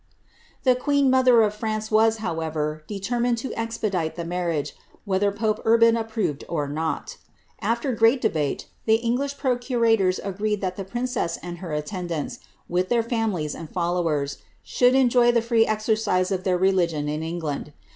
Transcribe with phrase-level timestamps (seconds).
[0.63, 5.95] The queen mother of France wa», however, determined to expedite the marriage, whether pope Urban
[5.95, 7.17] approved or not
[7.61, 13.03] AAer great debate, the English procurators agreed that the princess and her attendants, with their
[13.03, 17.71] families and followers, should enjoy the free exercise of their reli gion in England.